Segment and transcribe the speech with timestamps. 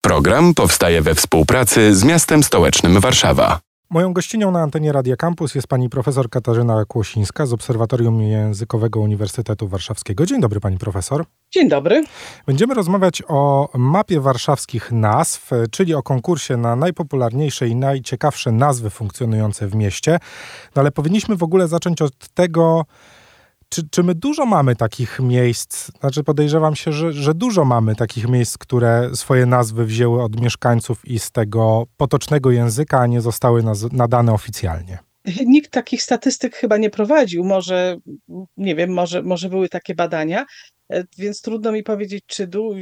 [0.00, 3.60] Program powstaje we współpracy z miastem stołecznym Warszawa.
[3.90, 9.68] Moją gościnią na antenie Radia Campus jest pani profesor Katarzyna Kłosińska z Obserwatorium Językowego Uniwersytetu
[9.68, 10.26] Warszawskiego.
[10.26, 11.24] Dzień dobry pani profesor.
[11.50, 12.04] Dzień dobry.
[12.46, 19.66] Będziemy rozmawiać o mapie warszawskich nazw, czyli o konkursie na najpopularniejsze i najciekawsze nazwy funkcjonujące
[19.66, 20.18] w mieście.
[20.76, 22.84] No ale powinniśmy w ogóle zacząć od tego,
[23.70, 25.90] czy, czy my dużo mamy takich miejsc?
[26.00, 31.04] Znaczy, podejrzewam się, że, że dużo mamy takich miejsc, które swoje nazwy wzięły od mieszkańców
[31.08, 34.98] i z tego potocznego języka, a nie zostały naz- nadane oficjalnie.
[35.46, 37.44] Nikt takich statystyk chyba nie prowadził.
[37.44, 37.96] Może,
[38.56, 40.46] nie wiem, może, może były takie badania,
[40.92, 42.74] e, więc trudno mi powiedzieć, czy du-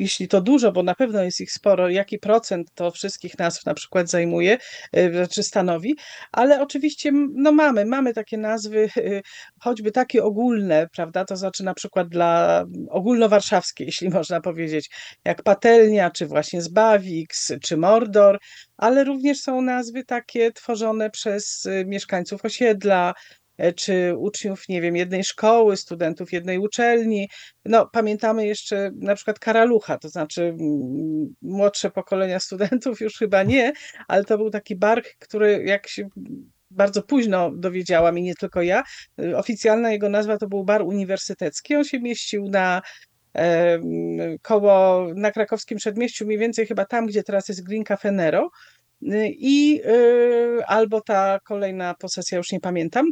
[0.00, 3.74] jeśli to dużo, bo na pewno jest ich sporo, jaki procent to wszystkich nazw na
[3.74, 4.58] przykład zajmuje,
[4.96, 5.96] y, znaczy stanowi,
[6.32, 9.22] ale oczywiście no mamy, mamy takie nazwy, y,
[9.60, 14.90] choćby takie ogólne, prawda, to znaczy na przykład dla ogólnowarszawskie, jeśli można powiedzieć,
[15.24, 18.38] jak Patelnia, czy właśnie Zbawiks, czy Mordor,
[18.76, 23.14] ale również są nazwy takie tworzone przez y, mieszkańców osiedla,
[23.76, 27.28] czy uczniów, nie wiem, jednej szkoły, studentów jednej uczelni.
[27.64, 30.56] No, pamiętamy jeszcze na przykład Karalucha, to znaczy
[31.42, 33.72] młodsze pokolenia studentów już chyba nie,
[34.08, 36.08] ale to był taki bark, który jak się
[36.70, 38.82] bardzo późno dowiedziałam i nie tylko ja,
[39.22, 41.76] e, oficjalna jego nazwa to był bar uniwersytecki.
[41.76, 42.82] On się mieścił na
[44.42, 48.50] koło, na krakowskim przedmieściu, mniej więcej chyba tam, gdzie teraz jest Glinka Fenero.
[49.10, 49.80] E, I
[50.66, 53.06] albo ta kolejna posesja, już nie pamiętam.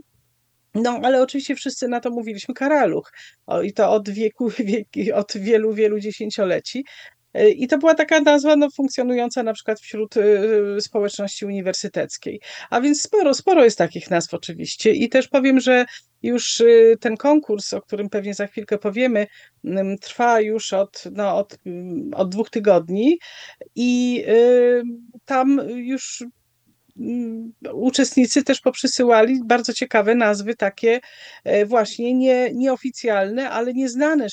[0.75, 3.13] No, ale oczywiście wszyscy na to mówiliśmy karaluch.
[3.47, 6.85] O, I to od wieku, wieki, od wielu, wielu dziesięcioleci.
[7.35, 12.41] E, I to była taka nazwa no, funkcjonująca na przykład wśród y, społeczności uniwersyteckiej.
[12.71, 14.93] A więc sporo, sporo jest takich nazw oczywiście.
[14.93, 15.85] I też powiem, że
[16.23, 19.27] już y, ten konkurs, o którym pewnie za chwilkę powiemy,
[19.65, 21.59] y, trwa już od, no, od,
[22.15, 23.19] od dwóch tygodni
[23.75, 24.25] i
[25.25, 26.38] tam już Mm,
[27.73, 31.01] uczestnicy też poprzysyłali bardzo ciekawe nazwy, takie
[31.45, 34.27] e, właśnie nie, nieoficjalne, ale nieznane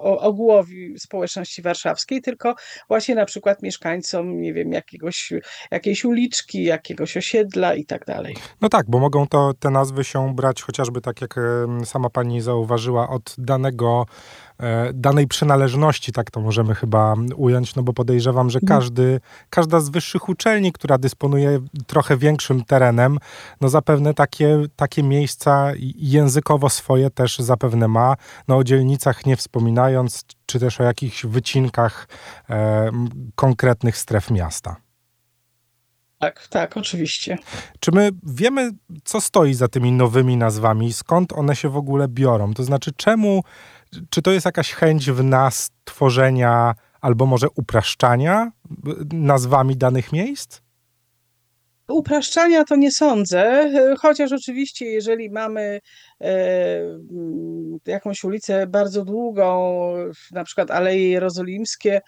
[0.00, 2.54] ogółowi społeczności warszawskiej, tylko
[2.88, 5.32] właśnie na przykład mieszkańcom, nie wiem, jakiegoś,
[5.70, 8.36] jakiejś uliczki, jakiegoś osiedla i tak dalej.
[8.60, 11.34] No tak, bo mogą to te nazwy się brać chociażby tak, jak
[11.84, 14.06] sama pani zauważyła, od danego
[14.55, 14.55] E,
[14.94, 18.80] danej przynależności, tak to możemy chyba ująć, no bo podejrzewam, że mhm.
[18.80, 23.18] każdy, każda z wyższych uczelni, która dysponuje trochę większym terenem,
[23.60, 28.16] no zapewne takie, takie miejsca językowo swoje też zapewne ma,
[28.48, 32.08] no o dzielnicach nie wspominając, czy też o jakichś wycinkach
[32.50, 32.90] e,
[33.34, 34.76] konkretnych stref miasta.
[36.18, 37.38] Tak, tak, oczywiście.
[37.80, 38.70] Czy my wiemy,
[39.04, 42.54] co stoi za tymi nowymi nazwami, skąd one się w ogóle biorą?
[42.54, 43.42] To znaczy, czemu
[44.10, 48.52] czy to jest jakaś chęć w nas tworzenia albo może upraszczania
[49.12, 50.60] nazwami danych miejsc?
[51.88, 53.70] Upraszczania to nie sądzę,
[54.02, 55.80] chociaż oczywiście, jeżeli mamy
[56.20, 56.30] e,
[57.86, 59.92] jakąś ulicę bardzo długą,
[60.32, 62.00] na przykład Aleje Jerozolimskie,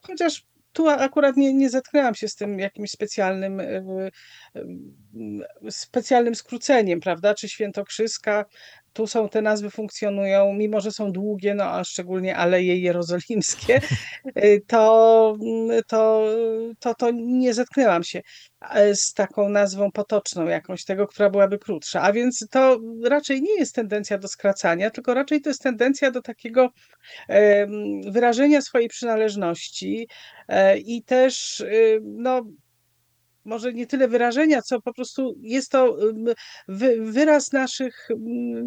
[0.00, 4.10] chociaż tu akurat nie, nie zetknęłam się z tym jakimś specjalnym, e,
[5.70, 7.34] specjalnym skróceniem, prawda?
[7.34, 8.44] Czy Świętokrzyska,
[8.96, 13.80] tu są te nazwy funkcjonują, mimo że są długie, no a szczególnie Aleje Jerozolimskie,
[14.44, 16.26] y, to, mm, to,
[16.78, 18.22] to, to nie zetknęłam się
[18.70, 22.02] e, z taką nazwą potoczną jakąś tego, która byłaby krótsza.
[22.02, 26.22] A więc to raczej nie jest tendencja do skracania, tylko raczej to jest tendencja do
[26.22, 26.68] takiego
[28.06, 30.08] wyrażenia swojej przynależności
[30.48, 32.42] e, i też y, no,
[33.46, 35.96] może nie tyle wyrażenia, co po prostu jest to
[36.98, 38.08] wyraz naszych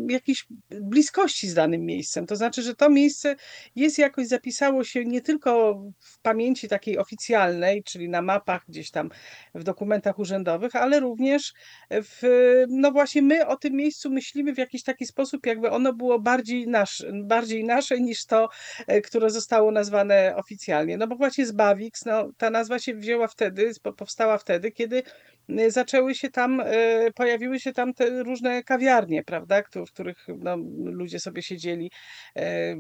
[0.10, 2.26] jakiejś bliskości z danym miejscem.
[2.26, 3.36] To znaczy, że to miejsce
[3.76, 9.10] jest jakoś zapisało się nie tylko w pamięci takiej oficjalnej, czyli na mapach gdzieś tam
[9.56, 11.54] w dokumentach urzędowych, ale również
[11.92, 12.22] w,
[12.70, 16.68] no właśnie my o tym miejscu myślimy w jakiś taki sposób, jakby ono było bardziej,
[16.68, 18.50] nasz, bardziej nasze niż to,
[18.88, 20.98] e, które zostało nazwane oficjalnie.
[20.98, 25.04] No bo właśnie z Bawiks, no ta nazwa się wzięła wtedy, powstała wtedy, kiedy
[25.50, 30.58] y, zaczęły się tam, y, pojawiły się tam te różne kawiarnie, prawda, w których no,
[30.84, 31.92] ludzie sobie siedzieli
[32.36, 32.76] e,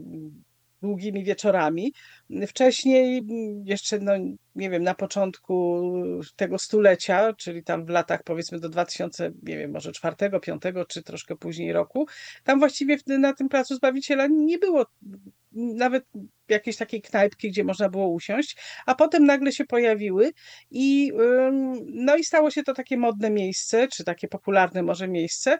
[0.81, 1.93] długimi wieczorami.
[2.47, 3.21] Wcześniej,
[3.63, 4.11] jeszcze, no,
[4.55, 5.83] nie wiem, na początku
[6.35, 11.03] tego stulecia, czyli tam w latach powiedzmy do 2000, nie wiem, może czwartego, piątego, czy
[11.03, 12.07] troszkę później roku,
[12.43, 14.85] tam właściwie na tym placu Zbawiciela nie było
[15.51, 16.05] nawet
[16.49, 20.31] jakiejś takiej knajpki, gdzie można było usiąść, a potem nagle się pojawiły
[20.71, 21.11] i
[21.85, 25.57] no i stało się to takie modne miejsce, czy takie popularne może miejsce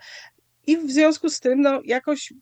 [0.68, 2.34] i w związku z tym no jakoś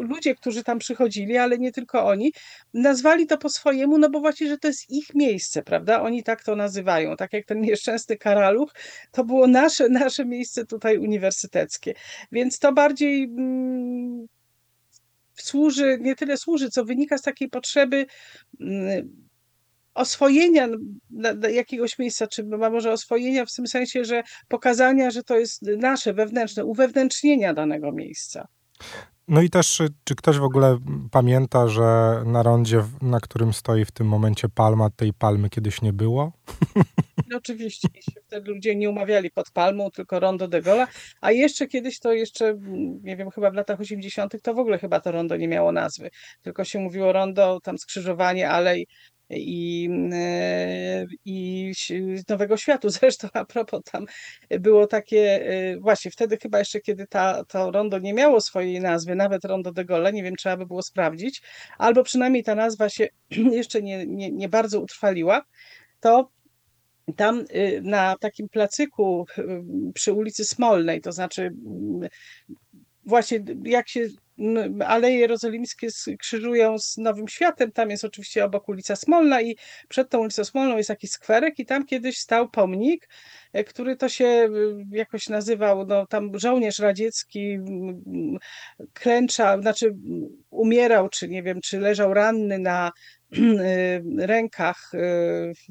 [0.00, 2.32] ludzie, którzy tam przychodzili, ale nie tylko oni,
[2.74, 6.02] nazwali to po swojemu, no bo właśnie, że to jest ich miejsce, prawda?
[6.02, 7.16] Oni tak to nazywają.
[7.16, 8.74] Tak jak ten nieszczęsny Karaluch,
[9.12, 11.94] to było nasze, nasze miejsce tutaj uniwersyteckie.
[12.32, 14.26] Więc to bardziej mm,
[15.34, 18.06] służy, nie tyle służy, co wynika z takiej potrzeby
[18.60, 19.30] mm,
[19.94, 20.68] oswojenia
[21.50, 26.64] jakiegoś miejsca, czy może oswojenia w tym sensie, że pokazania, że to jest nasze wewnętrzne,
[26.64, 28.48] uwewnętrznienia danego miejsca.
[29.30, 30.78] No i też, czy ktoś w ogóle
[31.10, 35.92] pamięta, że na rondzie, na którym stoi w tym momencie palma, tej palmy kiedyś nie
[35.92, 36.32] było?
[37.30, 37.88] No oczywiście,
[38.26, 40.88] wtedy ludzie nie umawiali pod palmą, tylko rondo de Gola,
[41.20, 42.58] a jeszcze kiedyś to jeszcze,
[43.02, 44.42] nie wiem, chyba w latach 80.
[44.42, 46.10] to w ogóle chyba to rondo nie miało nazwy,
[46.42, 48.86] tylko się mówiło rondo, tam skrzyżowanie alej
[49.30, 49.90] i,
[51.24, 51.72] i
[52.28, 52.88] Nowego Światu.
[53.00, 54.06] Zresztą a propos tam
[54.50, 59.14] było takie, e, właśnie wtedy chyba jeszcze, kiedy ta, to rondo nie miało swojej nazwy,
[59.14, 61.42] nawet rondo de Gaulle, nie wiem, trzeba by było sprawdzić,
[61.78, 63.08] albo przynajmniej ta nazwa się
[63.60, 65.42] jeszcze nie, nie, nie bardzo utrwaliła,
[66.00, 66.30] to
[67.16, 69.62] tam y, na takim placyku y,
[69.94, 71.50] przy ulicy Smolnej, to znaczy
[73.04, 74.08] właśnie jak się
[74.86, 75.88] Aleje Jerozolimskie
[76.18, 79.56] krzyżują z Nowym Światem, tam jest oczywiście obok ulica Smolna i
[79.88, 83.08] przed tą ulicą Smolną jest jakiś skwerek i tam kiedyś stał pomnik,
[83.52, 84.48] e, który to się e,
[84.90, 87.58] jakoś nazywał, no tam żołnierz radziecki
[88.92, 89.94] klęcza, znaczy
[90.50, 92.90] umierał, czy nie wiem, czy leżał ranny na
[93.36, 94.90] e, rękach,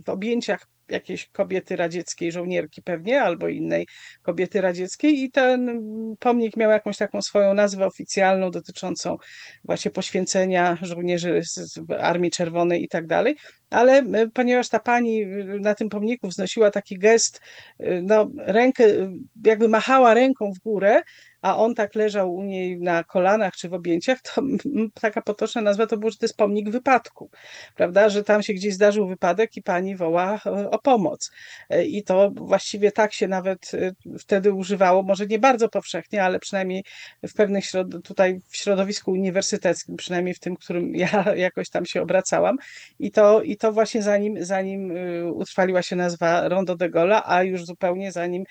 [0.06, 3.88] w objęciach jakiejś kobiety radzieckiej, żołnierki pewnie, albo innej
[4.22, 5.24] kobiety radzieckiej.
[5.24, 5.82] I ten
[6.20, 9.18] pomnik miał jakąś taką swoją nazwę oficjalną dotyczącą
[9.64, 13.36] właśnie poświęcenia żołnierzy z Armii Czerwonej i tak dalej,
[13.70, 15.26] ale e, ponieważ ta pani
[15.60, 17.42] na tym pomniku wznosiła taki gest,
[17.80, 18.84] e, no rękę,
[19.46, 21.02] jakby machała ręką w górę,
[21.42, 24.42] a on tak leżał u niej na kolanach czy w objęciach, to
[25.02, 27.30] taka potoczna nazwa to był, że to jest pomnik wypadku,
[27.76, 31.32] prawda, że tam się gdzieś zdarzył wypadek i pani woła e, o pomoc.
[31.70, 36.40] E, I to właściwie tak się nawet e, wtedy używało, może nie bardzo powszechnie, ale
[36.40, 36.84] przynajmniej
[37.24, 42.02] w pewnych środ- tutaj w środowisku uniwersyteckim, przynajmniej w tym, którym ja jakoś tam się
[42.02, 42.58] obracałam.
[43.00, 44.94] I to, i to właśnie zanim, zanim
[45.34, 48.44] utrwaliła się nazwa Rondo de Gola, a już zupełnie zanim,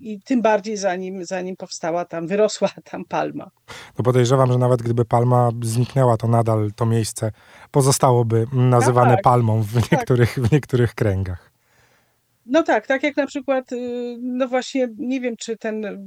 [0.00, 3.50] i tym bardziej zanim zanim powstała tam, wyrosła tam palma.
[3.98, 7.32] No podejrzewam, że nawet gdyby palma zniknęła, to nadal to miejsce
[7.70, 9.92] pozostałoby nazywane no tak, palmą w tak.
[9.92, 11.52] niektórych, w niektórych kręgach.
[12.46, 16.06] No tak, tak jak na przykład, y, no właśnie, nie wiem, czy ten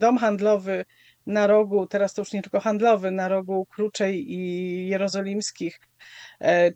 [0.00, 0.84] dom handlowy
[1.26, 5.80] na rogu, teraz to już nie tylko handlowy, na rogu Kruczej i Jerozolimskich,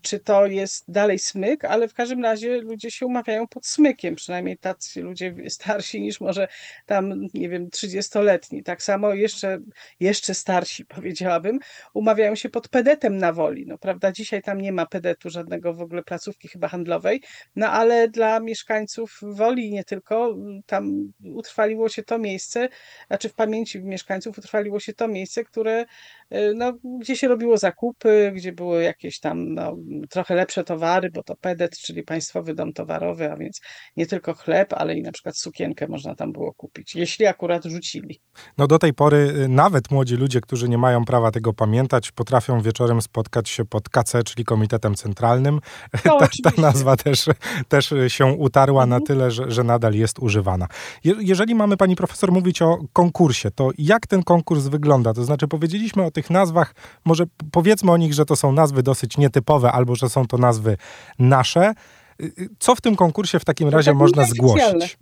[0.03, 4.59] czy to jest dalej smyk, ale w każdym razie ludzie się umawiają pod smykiem, przynajmniej
[4.59, 6.49] tacy ludzie starsi niż może
[6.87, 8.63] tam, nie wiem, 30-letni.
[8.63, 9.59] Tak samo jeszcze,
[10.01, 11.59] jeszcze starsi, powiedziałabym,
[11.95, 13.67] umawiają się pod pedetem na woli.
[13.67, 17.23] No prawda, dzisiaj tam nie ma pedetu, żadnego w ogóle placówki chyba handlowej,
[17.57, 20.37] no ale dla mieszkańców woli nie tylko,
[20.67, 22.69] tam utrwaliło się to miejsce,
[23.07, 28.33] znaczy w pamięci mieszkańców utrwaliło się to miejsce, które, e, no, gdzie się robiło zakupy,
[28.37, 29.77] gdzie były jakieś tam no,
[30.11, 33.61] trochę lepsze towary, bo to PEDET, czyli Państwowy Dom Towarowy, a więc
[33.97, 38.21] nie tylko chleb, ale i na przykład sukienkę można tam było kupić, jeśli akurat rzucili.
[38.59, 42.61] No do tej pory y, nawet młodzi ludzie, którzy nie mają prawa tego pamiętać, potrafią
[42.61, 45.61] wieczorem spotkać się pod KC, czyli Komitetem Centralnym.
[46.05, 47.27] No, ta, ta, nazwa też,
[47.69, 49.01] też się utarła mhm.
[49.01, 50.67] na tyle, że, że nadal jest używana.
[51.05, 55.15] Je, jeżeli mamy, pani profesor, mówić o konkursie, to jak ten konkurs wygląda?
[55.15, 59.19] To znaczy powiedzieliśmy o tych nazwach, może powiedzmy o nich, że to są nazwy dosyć
[59.19, 60.77] nietypowe, albo że są to nazwy
[61.19, 61.75] nasze.
[62.23, 64.99] Y, y, co w tym konkursie w takim razie tak można zgłosić?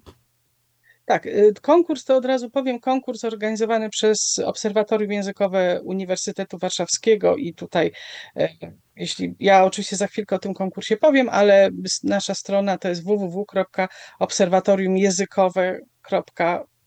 [1.05, 7.55] Tak, y, konkurs to od razu powiem, konkurs organizowany przez Obserwatorium Językowe Uniwersytetu Warszawskiego i
[7.55, 7.93] tutaj,
[8.37, 8.49] e,
[8.97, 11.71] jeśli ja oczywiście za chwilkę o tym konkursie powiem, ale
[12.05, 13.05] nasza strona to jest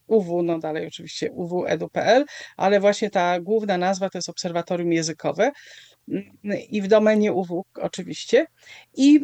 [0.09, 2.25] www.obserwatoriumjęzykowe.uw, no dalej oczywiście uw.edu.pl,
[2.57, 5.51] ale właśnie ta główna nazwa to jest Obserwatorium Językowe
[6.69, 8.45] i w domenie UW oczywiście.
[8.95, 9.19] I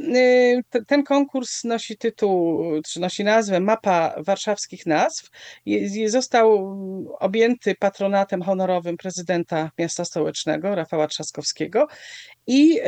[0.75, 5.29] y, ten konkurs nosi tytuł, czy nosi nazwę Mapa Warszawskich Nazw.
[6.07, 6.75] Został
[7.19, 11.87] objęty patronatem honorowym prezydenta miasta stołecznego Rafała Trzaskowskiego.
[12.47, 12.79] I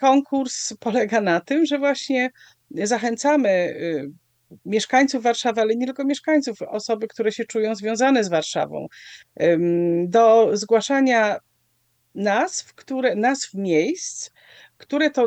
[0.00, 2.30] konkurs polega na tym, że właśnie
[2.70, 4.10] zachęcamy y,
[4.64, 8.86] mieszkańców Warszawy, ale nie tylko mieszkańców, osoby, które się czują związane z Warszawą,
[10.06, 11.38] do zgłaszania
[12.14, 14.30] nazw, które, nazw miejsc,
[14.78, 15.26] które to,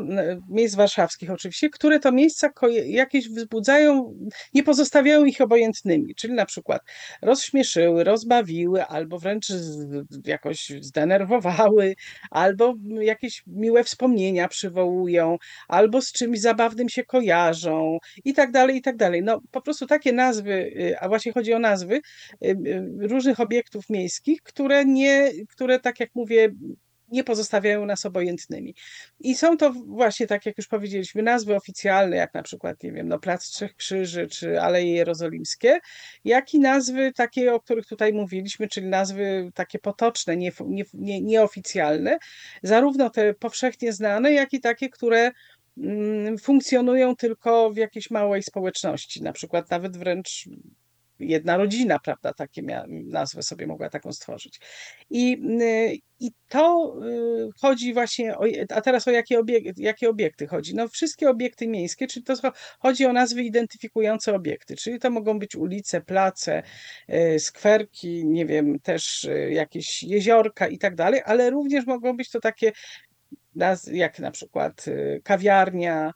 [0.50, 2.50] miejsc warszawskich oczywiście, które to miejsca
[2.86, 4.18] jakieś wzbudzają,
[4.54, 6.82] nie pozostawiają ich obojętnymi, czyli na przykład
[7.22, 9.48] rozśmieszyły, rozbawiły, albo wręcz
[10.26, 11.96] jakoś zdenerwowały,
[12.32, 18.82] albo jakieś miłe wspomnienia przywołują, albo z czymś zabawnym się kojarzą i tak dalej, i
[18.82, 19.24] tak dalej.
[19.24, 23.90] No po prostu takie nazwy, y, a właśnie chodzi o nazwy y, y, różnych obiektów
[23.90, 26.50] miejskich, które nie, które tak jak mówię,
[27.12, 28.76] nie pozostawiają nas obojętnymi.
[29.20, 33.08] I są to właśnie, tak jak już powiedzieliśmy, nazwy oficjalne, jak na przykład, nie wiem,
[33.08, 35.80] no, Plac Trzech Krzyży czy Aleje Jerozolimskie,
[36.26, 40.52] jak i nazwy takie, o których tutaj mówiliśmy, czyli nazwy takie potoczne, nie,
[40.94, 42.18] nie, nieoficjalne,
[42.64, 45.32] zarówno te powszechnie znane, jak i takie, które
[45.78, 50.46] mm, funkcjonują tylko w jakiejś małej społeczności, na przykład nawet wręcz
[51.22, 54.60] jedna rodzina, prawda, takie mia- nazwę sobie mogła taką stworzyć.
[55.10, 59.42] I, y, i to y, chodzi właśnie, o, a teraz o jakie,
[59.78, 60.76] jakie obiekty chodzi?
[60.76, 62.36] No wszystkie obiekty miejskie, czyli to
[62.80, 66.64] chodzi o nazwy identyfikujące obiekty, czyli to mogą być ulice, place,
[67.10, 72.40] y, skwerki, nie wiem, też jakieś jeziorka i tak dalej, ale również mogą być to
[72.40, 72.72] takie
[73.92, 74.86] jak na przykład
[75.24, 76.12] kawiarnia,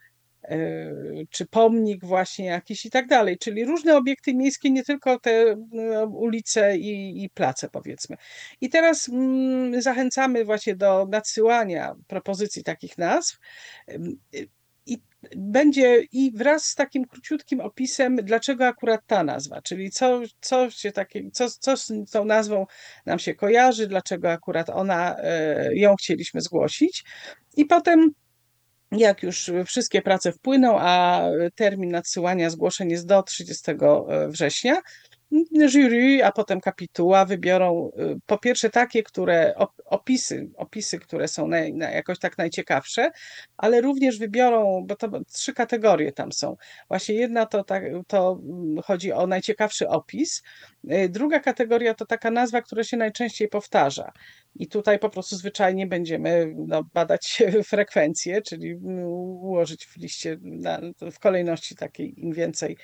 [1.30, 6.06] czy pomnik właśnie jakiś i tak dalej, czyli różne obiekty miejskie, nie tylko te no,
[6.06, 8.18] ulice i, i place powiedzmy.
[8.62, 13.38] I teraz mm, zachęcamy właśnie do nadsyłania propozycji takich nazw
[14.86, 14.98] i
[15.36, 20.92] będzie i wraz z takim króciutkim opisem, dlaczego akurat ta nazwa, czyli co, co, się
[20.92, 22.66] takie, co, co z tą nazwą
[23.06, 27.04] nam się kojarzy, dlaczego akurat ona, e, ją chcieliśmy zgłosić.
[27.58, 28.12] I potem
[28.98, 31.22] jak już wszystkie prace wpłyną, a
[31.56, 34.82] termin nadsyłania zgłoszeń jest do 30 e, września,
[35.68, 39.54] jury, a potem kapituła wybiorą y, po pierwsze takie, które
[39.86, 43.12] opisy, opisy, które są naj, jakoś tak najciekawsze,
[43.58, 46.56] ale również wybiorą, bo to trzy kategorie tam są.
[46.88, 50.44] Właśnie jedna to, tak, to mm, chodzi o najciekawszy opis,
[50.92, 54.12] y, druga kategoria to taka nazwa, która się najczęściej powtarza.
[54.56, 60.82] I tutaj po prostu zwyczajnie będziemy no, badać frekwencję, czyli mm, ułożyć w liście na,
[61.12, 62.78] w kolejności takiej im więcej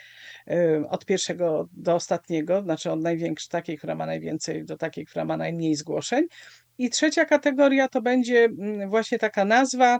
[0.89, 5.37] od pierwszego do ostatniego, znaczy od największej, takiej, która ma najwięcej, do takiej, która ma
[5.37, 6.27] najmniej zgłoszeń.
[6.77, 9.99] I trzecia kategoria to będzie mm, właśnie taka nazwa,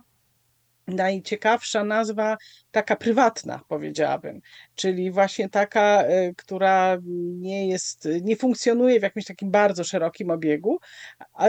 [0.96, 2.38] najciekawsza nazwa,
[2.72, 4.42] taka prywatna, powiedziałabym,
[4.76, 6.98] czyli właśnie taka, y, która
[7.40, 10.80] nie jest, nie funkcjonuje w jakimś takim bardzo szerokim obiegu.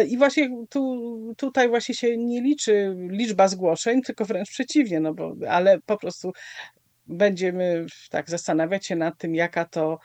[0.09, 5.35] I właśnie tu, tutaj właśnie się nie liczy liczba zgłoszeń, tylko wręcz przeciwnie, no bo,
[5.49, 6.33] ale po prostu
[7.07, 9.99] będziemy tak zastanawiać się nad tym, jaka to,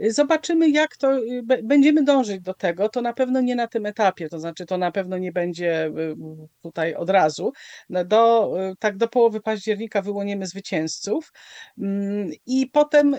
[0.07, 2.89] Zobaczymy, jak to y, będziemy dążyć do tego.
[2.89, 6.15] To na pewno nie na tym etapie, to znaczy to na pewno nie będzie y,
[6.61, 7.53] tutaj od razu.
[7.89, 11.33] Do, y, tak do połowy października wyłoniemy zwycięzców
[11.77, 13.15] mm, i potem,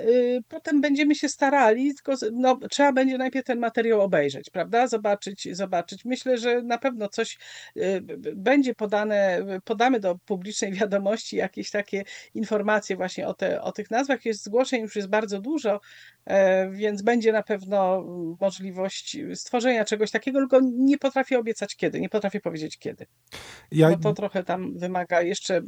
[0.48, 4.86] potem będziemy się starali, tylko no, trzeba będzie najpierw ten materiał obejrzeć, prawda?
[4.86, 6.04] Zobaczyć, zobaczyć.
[6.04, 7.38] Myślę, że na pewno coś
[8.36, 14.24] będzie podane, podamy do publicznej wiadomości jakieś takie informacje właśnie o, te, o tych nazwach.
[14.24, 15.80] Jest zgłoszeń już jest bardzo dużo
[16.70, 18.04] więc będzie na pewno
[18.40, 23.06] możliwość stworzenia czegoś takiego, tylko nie potrafię obiecać kiedy, nie potrafię powiedzieć kiedy.
[23.70, 23.90] Ja...
[23.90, 25.62] Bo to trochę tam wymaga jeszcze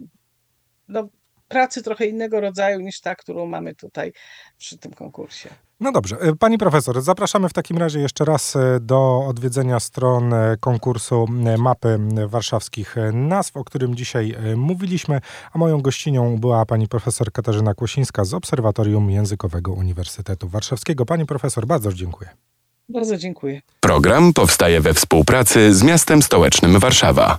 [0.88, 1.09] no,
[1.52, 4.12] pracy trochę innego rodzaju niż ta, którą mamy tutaj
[4.59, 5.49] przy tym konkursie.
[5.80, 6.16] No dobrze.
[6.21, 11.26] E, pani profesor, zapraszamy w takim razie jeszcze raz e, do odwiedzenia stron e, konkursu
[11.59, 15.21] mapy warszawskich nazw, o którym dzisiaj mówiliśmy,
[15.52, 21.06] a moją gościnią była pani profesor Katarzyna Kłosińska z Obserwatorium Językowego Uniwersytetu Warszawskiego.
[21.06, 22.30] Pani profesor, bardzo dziękuję.
[22.88, 23.61] Bardzo dziękuję.
[23.80, 27.38] Program powstaje we współpracy z miastem stołecznym Warszawa.